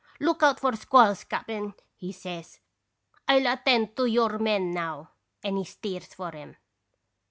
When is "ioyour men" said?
3.97-4.71